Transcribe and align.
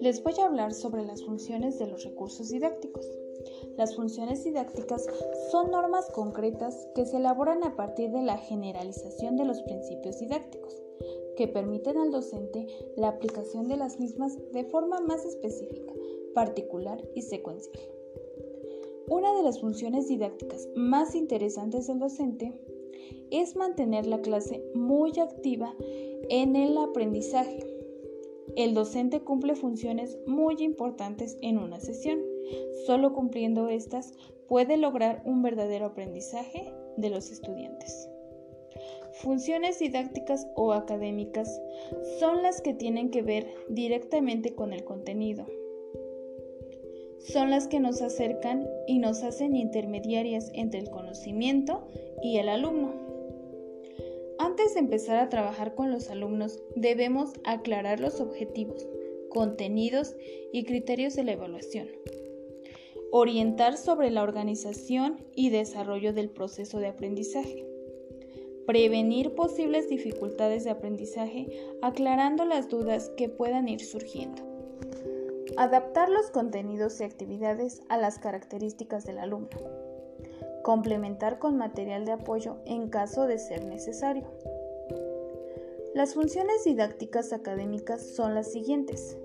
Les 0.00 0.22
voy 0.22 0.34
a 0.40 0.46
hablar 0.46 0.72
sobre 0.72 1.04
las 1.04 1.24
funciones 1.24 1.78
de 1.78 1.88
los 1.88 2.04
recursos 2.04 2.48
didácticos. 2.50 3.10
Las 3.76 3.96
funciones 3.96 4.44
didácticas 4.44 5.06
son 5.50 5.70
normas 5.70 6.10
concretas 6.10 6.88
que 6.94 7.04
se 7.06 7.16
elaboran 7.16 7.64
a 7.64 7.76
partir 7.76 8.10
de 8.12 8.22
la 8.22 8.38
generalización 8.38 9.36
de 9.36 9.44
los 9.44 9.60
principios 9.62 10.20
didácticos, 10.20 10.80
que 11.36 11.48
permiten 11.48 11.98
al 11.98 12.10
docente 12.10 12.66
la 12.96 13.08
aplicación 13.08 13.68
de 13.68 13.76
las 13.76 13.98
mismas 13.98 14.38
de 14.52 14.64
forma 14.64 15.00
más 15.00 15.24
específica, 15.24 15.92
particular 16.34 17.02
y 17.14 17.22
secuencial. 17.22 17.78
Una 19.08 19.34
de 19.34 19.42
las 19.42 19.60
funciones 19.60 20.08
didácticas 20.08 20.68
más 20.74 21.14
interesantes 21.14 21.86
del 21.86 21.98
docente 21.98 22.58
es 23.30 23.56
mantener 23.56 24.06
la 24.06 24.20
clase 24.20 24.62
muy 24.74 25.18
activa 25.18 25.74
en 26.28 26.56
el 26.56 26.76
aprendizaje. 26.78 27.64
El 28.56 28.74
docente 28.74 29.20
cumple 29.20 29.54
funciones 29.54 30.18
muy 30.26 30.56
importantes 30.60 31.36
en 31.42 31.58
una 31.58 31.80
sesión. 31.80 32.20
Solo 32.86 33.12
cumpliendo 33.12 33.68
estas 33.68 34.12
puede 34.48 34.76
lograr 34.76 35.22
un 35.24 35.42
verdadero 35.42 35.86
aprendizaje 35.86 36.72
de 36.96 37.10
los 37.10 37.30
estudiantes. 37.30 38.08
Funciones 39.22 39.78
didácticas 39.78 40.46
o 40.54 40.72
académicas 40.72 41.60
son 42.18 42.42
las 42.42 42.60
que 42.60 42.74
tienen 42.74 43.10
que 43.10 43.22
ver 43.22 43.46
directamente 43.68 44.54
con 44.54 44.72
el 44.72 44.84
contenido. 44.84 45.46
Son 47.18 47.50
las 47.50 47.68
que 47.68 47.80
nos 47.80 48.02
acercan 48.02 48.66
y 48.86 48.98
nos 48.98 49.22
hacen 49.22 49.56
intermediarias 49.56 50.50
entre 50.54 50.80
el 50.80 50.90
conocimiento 50.90 51.86
y 52.22 52.38
el 52.38 52.48
alumno. 52.48 52.92
Antes 54.38 54.74
de 54.74 54.80
empezar 54.80 55.16
a 55.18 55.28
trabajar 55.28 55.74
con 55.74 55.90
los 55.90 56.10
alumnos 56.10 56.62
debemos 56.74 57.32
aclarar 57.44 58.00
los 58.00 58.20
objetivos, 58.20 58.86
contenidos 59.30 60.14
y 60.52 60.64
criterios 60.64 61.14
de 61.16 61.24
la 61.24 61.32
evaluación. 61.32 61.88
Orientar 63.10 63.76
sobre 63.76 64.10
la 64.10 64.22
organización 64.22 65.24
y 65.34 65.50
desarrollo 65.50 66.12
del 66.12 66.30
proceso 66.30 66.78
de 66.78 66.88
aprendizaje 66.88 67.66
prevenir 68.66 69.34
posibles 69.34 69.88
dificultades 69.88 70.64
de 70.64 70.70
aprendizaje 70.70 71.46
aclarando 71.82 72.44
las 72.44 72.68
dudas 72.68 73.10
que 73.16 73.28
puedan 73.28 73.68
ir 73.68 73.80
surgiendo. 73.80 74.55
Adaptar 75.58 76.10
los 76.10 76.30
contenidos 76.30 77.00
y 77.00 77.04
actividades 77.04 77.80
a 77.88 77.96
las 77.96 78.18
características 78.18 79.06
del 79.06 79.18
alumno. 79.18 79.48
Complementar 80.62 81.38
con 81.38 81.56
material 81.56 82.04
de 82.04 82.12
apoyo 82.12 82.58
en 82.66 82.90
caso 82.90 83.26
de 83.26 83.38
ser 83.38 83.64
necesario. 83.64 84.30
Las 85.94 86.12
funciones 86.12 86.64
didácticas 86.64 87.32
académicas 87.32 88.02
son 88.14 88.34
las 88.34 88.52
siguientes. 88.52 89.16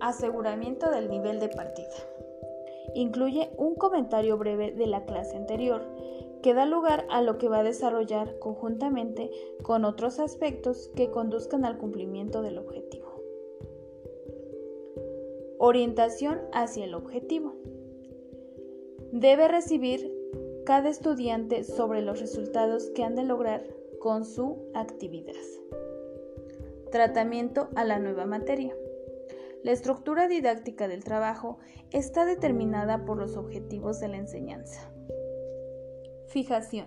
Aseguramiento 0.00 0.90
del 0.90 1.08
nivel 1.08 1.40
de 1.40 1.48
partida. 1.48 1.96
Incluye 2.94 3.50
un 3.56 3.74
comentario 3.74 4.36
breve 4.36 4.72
de 4.72 4.86
la 4.86 5.06
clase 5.06 5.34
anterior 5.34 5.86
que 6.42 6.52
da 6.52 6.66
lugar 6.66 7.06
a 7.08 7.22
lo 7.22 7.38
que 7.38 7.48
va 7.48 7.60
a 7.60 7.64
desarrollar 7.64 8.38
conjuntamente 8.38 9.30
con 9.62 9.86
otros 9.86 10.18
aspectos 10.18 10.90
que 10.94 11.10
conduzcan 11.10 11.64
al 11.64 11.78
cumplimiento 11.78 12.42
del 12.42 12.58
objetivo. 12.58 13.07
Orientación 15.60 16.38
hacia 16.52 16.84
el 16.84 16.94
objetivo. 16.94 17.56
Debe 19.10 19.48
recibir 19.48 20.14
cada 20.64 20.88
estudiante 20.88 21.64
sobre 21.64 22.00
los 22.00 22.20
resultados 22.20 22.90
que 22.90 23.02
han 23.02 23.16
de 23.16 23.24
lograr 23.24 23.64
con 23.98 24.24
su 24.24 24.70
actividad. 24.74 25.34
Tratamiento 26.92 27.70
a 27.74 27.82
la 27.84 27.98
nueva 27.98 28.24
materia. 28.24 28.72
La 29.64 29.72
estructura 29.72 30.28
didáctica 30.28 30.86
del 30.86 31.02
trabajo 31.02 31.58
está 31.90 32.24
determinada 32.24 33.04
por 33.04 33.18
los 33.18 33.36
objetivos 33.36 33.98
de 33.98 34.08
la 34.08 34.18
enseñanza. 34.18 34.92
Fijación. 36.28 36.86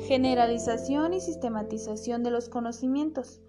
Generalización 0.00 1.14
y 1.14 1.20
sistematización 1.20 2.24
de 2.24 2.30
los 2.32 2.48
conocimientos, 2.48 3.40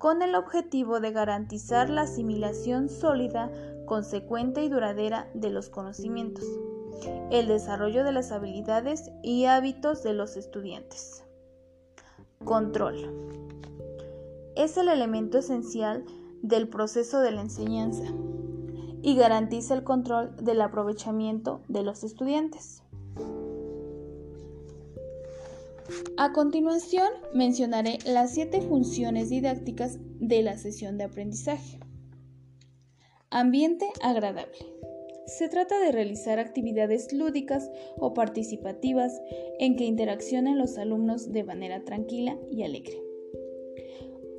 con 0.00 0.22
el 0.22 0.34
objetivo 0.34 0.98
de 0.98 1.12
garantizar 1.12 1.90
la 1.90 2.02
asimilación 2.02 2.88
sólida, 2.88 3.52
consecuente 3.84 4.64
y 4.64 4.70
duradera 4.70 5.28
de 5.34 5.50
los 5.50 5.68
conocimientos, 5.68 6.42
el 7.30 7.46
desarrollo 7.48 8.02
de 8.02 8.12
las 8.12 8.32
habilidades 8.32 9.10
y 9.22 9.44
hábitos 9.44 10.02
de 10.02 10.14
los 10.14 10.38
estudiantes. 10.38 11.22
Control. 12.46 12.96
Es 14.56 14.78
el 14.78 14.88
elemento 14.88 15.36
esencial 15.36 16.06
del 16.40 16.68
proceso 16.68 17.20
de 17.20 17.32
la 17.32 17.42
enseñanza 17.42 18.04
y 19.02 19.16
garantiza 19.16 19.74
el 19.74 19.84
control 19.84 20.34
del 20.36 20.62
aprovechamiento 20.62 21.60
de 21.68 21.82
los 21.82 22.04
estudiantes. 22.04 22.82
A 26.16 26.32
continuación 26.32 27.08
mencionaré 27.34 27.98
las 28.04 28.34
siete 28.34 28.60
funciones 28.60 29.30
didácticas 29.30 29.98
de 30.18 30.42
la 30.42 30.56
sesión 30.56 30.98
de 30.98 31.04
aprendizaje. 31.04 31.80
Ambiente 33.30 33.86
agradable. 34.02 34.58
Se 35.26 35.48
trata 35.48 35.78
de 35.78 35.92
realizar 35.92 36.38
actividades 36.38 37.12
lúdicas 37.12 37.70
o 37.96 38.14
participativas 38.14 39.20
en 39.58 39.76
que 39.76 39.84
interaccionen 39.84 40.58
los 40.58 40.76
alumnos 40.78 41.30
de 41.30 41.44
manera 41.44 41.84
tranquila 41.84 42.36
y 42.50 42.64
alegre. 42.64 43.00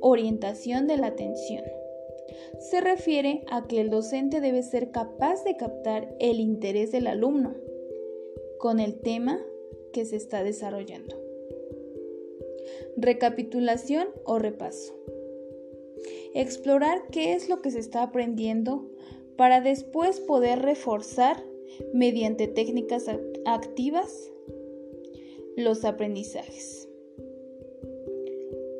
Orientación 0.00 0.86
de 0.86 0.98
la 0.98 1.08
atención. 1.08 1.64
Se 2.60 2.80
refiere 2.80 3.44
a 3.50 3.66
que 3.66 3.80
el 3.80 3.90
docente 3.90 4.40
debe 4.40 4.62
ser 4.62 4.90
capaz 4.90 5.44
de 5.44 5.56
captar 5.56 6.14
el 6.18 6.40
interés 6.40 6.92
del 6.92 7.06
alumno 7.06 7.54
con 8.58 8.78
el 8.78 9.00
tema 9.00 9.40
que 9.92 10.04
se 10.04 10.16
está 10.16 10.42
desarrollando. 10.42 11.21
Recapitulación 12.96 14.08
o 14.24 14.38
repaso. 14.38 14.94
Explorar 16.34 17.02
qué 17.10 17.34
es 17.34 17.48
lo 17.48 17.62
que 17.62 17.70
se 17.70 17.78
está 17.78 18.02
aprendiendo 18.02 18.90
para 19.36 19.60
después 19.60 20.20
poder 20.20 20.60
reforzar 20.60 21.42
mediante 21.92 22.48
técnicas 22.48 23.06
activas 23.46 24.30
los 25.56 25.84
aprendizajes. 25.84 26.88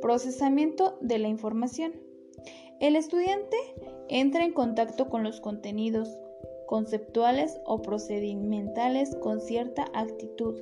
Procesamiento 0.01 0.99
de 1.01 1.19
la 1.19 1.29
información. 1.29 1.93
El 2.81 2.97
estudiante 2.97 3.57
entra 4.09 4.45
en 4.45 4.53
contacto 4.53 5.09
con 5.09 5.23
los 5.23 5.41
contenidos 5.41 6.09
conceptuales 6.73 7.61
o 7.67 7.83
procedimentales 7.83 9.15
con 9.17 9.43
cierta 9.43 9.91
actitud 9.93 10.59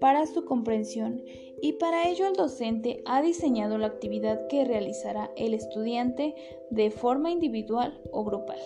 para 0.00 0.26
su 0.26 0.44
comprensión 0.44 1.22
y 1.60 1.74
para 1.74 2.08
ello 2.08 2.26
el 2.26 2.32
docente 2.32 3.00
ha 3.06 3.22
diseñado 3.22 3.78
la 3.78 3.86
actividad 3.86 4.48
que 4.48 4.64
realizará 4.64 5.30
el 5.36 5.54
estudiante 5.54 6.34
de 6.70 6.90
forma 6.90 7.30
individual 7.30 8.00
o 8.10 8.24
grupal. 8.24 8.58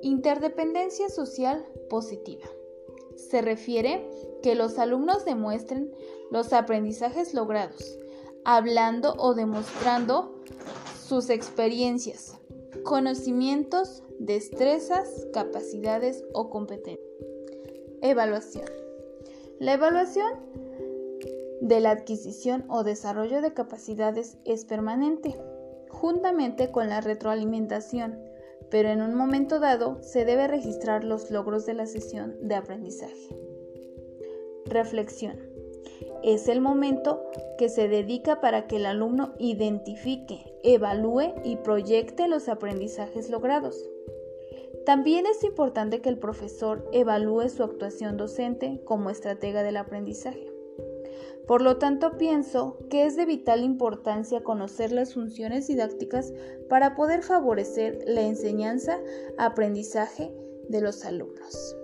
Interdependencia 0.00 1.08
social 1.08 1.66
positiva. 1.90 2.46
Se 3.16 3.42
refiere 3.42 4.08
que 4.44 4.54
los 4.54 4.78
alumnos 4.78 5.24
demuestren 5.24 5.90
los 6.30 6.52
aprendizajes 6.52 7.34
logrados, 7.34 7.98
hablando 8.44 9.16
o 9.18 9.34
demostrando 9.34 10.36
sus 11.04 11.30
experiencias, 11.30 12.38
conocimientos, 12.86 14.04
destrezas, 14.20 15.26
capacidades 15.32 16.24
o 16.32 16.50
competencias. 16.50 17.04
Evaluación. 18.00 18.66
La 19.58 19.74
evaluación 19.74 20.32
de 21.60 21.80
la 21.80 21.90
adquisición 21.90 22.64
o 22.68 22.84
desarrollo 22.84 23.42
de 23.42 23.52
capacidades 23.52 24.38
es 24.44 24.64
permanente, 24.64 25.36
juntamente 25.90 26.70
con 26.70 26.88
la 26.88 27.00
retroalimentación, 27.00 28.20
pero 28.70 28.88
en 28.88 29.02
un 29.02 29.16
momento 29.16 29.58
dado 29.58 30.00
se 30.04 30.24
debe 30.24 30.46
registrar 30.46 31.02
los 31.02 31.32
logros 31.32 31.66
de 31.66 31.74
la 31.74 31.86
sesión 31.86 32.36
de 32.40 32.54
aprendizaje. 32.54 33.36
Reflexión. 34.64 35.55
Es 36.22 36.48
el 36.48 36.60
momento 36.60 37.24
que 37.58 37.68
se 37.68 37.88
dedica 37.88 38.40
para 38.40 38.66
que 38.66 38.76
el 38.76 38.86
alumno 38.86 39.34
identifique, 39.38 40.54
evalúe 40.62 41.34
y 41.44 41.56
proyecte 41.56 42.28
los 42.28 42.48
aprendizajes 42.48 43.28
logrados. 43.30 43.88
También 44.84 45.26
es 45.26 45.42
importante 45.44 46.00
que 46.00 46.08
el 46.08 46.18
profesor 46.18 46.88
evalúe 46.92 47.48
su 47.48 47.64
actuación 47.64 48.16
docente 48.16 48.80
como 48.84 49.10
estratega 49.10 49.62
del 49.62 49.76
aprendizaje. 49.76 50.52
Por 51.46 51.62
lo 51.62 51.78
tanto, 51.78 52.18
pienso 52.18 52.76
que 52.90 53.04
es 53.04 53.14
de 53.16 53.24
vital 53.24 53.62
importancia 53.62 54.42
conocer 54.42 54.90
las 54.92 55.14
funciones 55.14 55.68
didácticas 55.68 56.34
para 56.68 56.96
poder 56.96 57.22
favorecer 57.22 58.02
la 58.06 58.22
enseñanza-aprendizaje 58.22 60.34
de 60.68 60.80
los 60.80 61.04
alumnos. 61.04 61.76